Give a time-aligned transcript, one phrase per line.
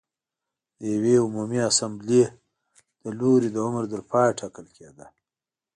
[0.79, 2.23] د یوې عمومي اسامبلې
[3.03, 5.05] له لوري د عمر تر پایه ټاکل کېده